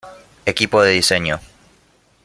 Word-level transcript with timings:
Equipo 0.51 0.81
de 0.81 0.93
diseño 0.93 1.39